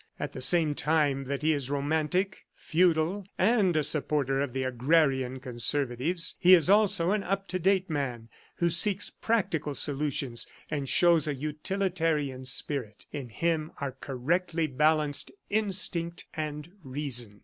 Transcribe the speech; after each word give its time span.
At 0.19 0.33
the 0.33 0.41
same 0.41 0.73
time 0.73 1.25
that 1.25 1.43
he 1.43 1.53
is 1.53 1.69
romantic, 1.69 2.47
feudal 2.55 3.23
and 3.37 3.77
a 3.77 3.83
supporter 3.83 4.41
of 4.41 4.51
the 4.51 4.63
agrarian 4.63 5.39
conservatives, 5.39 6.35
he 6.39 6.55
is 6.55 6.71
also 6.71 7.11
an 7.11 7.21
up 7.21 7.47
to 7.49 7.59
date 7.59 7.87
man 7.87 8.27
who 8.55 8.67
seeks 8.67 9.11
practical 9.11 9.75
solutions 9.75 10.47
and 10.71 10.89
shows 10.89 11.27
a 11.27 11.35
utilitarian 11.35 12.45
spirit. 12.45 13.05
In 13.11 13.29
him 13.29 13.73
are 13.79 13.91
correctly 13.91 14.65
balanced 14.65 15.29
instinct 15.51 16.25
and 16.33 16.71
reason." 16.81 17.39